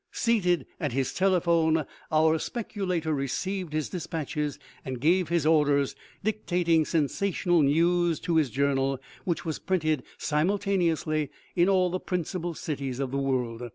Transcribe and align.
Seated 0.11 0.65
at 0.79 0.93
his 0.93 1.13
telephone, 1.13 1.85
our 2.11 2.39
speculator 2.39 3.13
received 3.13 3.71
his 3.71 3.87
despatches 3.89 4.57
and 4.83 4.99
gave 4.99 5.29
his 5.29 5.45
orders, 5.45 5.95
dictating 6.23 6.85
sensational 6.85 7.61
news 7.61 8.19
to 8.21 8.37
his 8.37 8.49
journal, 8.49 8.99
which 9.25 9.45
was 9.45 9.59
printed 9.59 10.01
simultaneously 10.17 11.29
in 11.55 11.69
all 11.69 11.91
the 11.91 11.99
principal 11.99 12.55
cities 12.55 12.99
of 12.99 13.11
the 13.11 13.19
world. 13.19 13.69